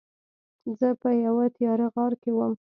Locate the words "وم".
2.33-2.53